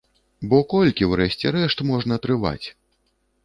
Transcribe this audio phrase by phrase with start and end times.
[0.53, 2.67] Бо колькі ў рэшце рэшт можна трываць?